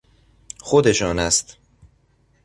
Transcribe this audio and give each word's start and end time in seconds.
خودشان 0.61 1.19
است. 1.19 1.57